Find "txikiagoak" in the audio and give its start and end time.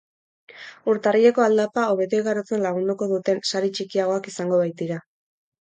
3.77-4.31